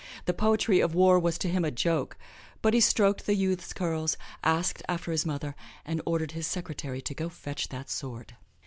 The 0.25 0.33
poetry 0.33 0.79
of 0.79 0.95
war 0.95 1.19
was 1.19 1.37
to 1.37 1.47
him 1.47 1.63
a 1.63 1.69
joke. 1.69 2.17
But 2.63 2.73
he 2.73 2.79
stroked 2.81 3.27
the 3.27 3.35
youth's 3.35 3.71
curls, 3.71 4.17
asked 4.43 4.81
after 4.89 5.11
his 5.11 5.27
mother, 5.27 5.55
and 5.85 6.01
ordered 6.07 6.31
his 6.31 6.47
secretary 6.47 7.03
to 7.03 7.13
go 7.13 7.29
fetch 7.29 7.69
that 7.69 7.87
sword. 7.87 8.33